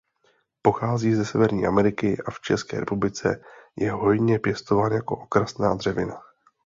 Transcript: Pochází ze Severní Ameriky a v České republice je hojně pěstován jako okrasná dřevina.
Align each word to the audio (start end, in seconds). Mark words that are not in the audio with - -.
Pochází 0.61 1.15
ze 1.15 1.25
Severní 1.25 1.65
Ameriky 1.67 2.17
a 2.25 2.31
v 2.31 2.39
České 2.39 2.79
republice 2.79 3.41
je 3.77 3.91
hojně 3.91 4.39
pěstován 4.39 4.91
jako 4.91 5.15
okrasná 5.17 5.73
dřevina. 5.75 6.21